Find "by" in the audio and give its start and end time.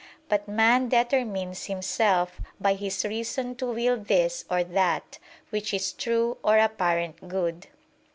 2.59-2.73